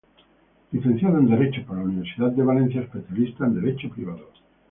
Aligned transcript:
Licenciado 0.71 1.19
en 1.19 1.29
Derecho 1.29 1.63
por 1.63 1.77
la 1.77 1.83
Universidad 1.83 2.31
de 2.31 2.41
Valencia, 2.41 2.81
especialista 2.81 3.45
en 3.45 3.53
derecho 3.61 3.87
privado. 3.91 4.31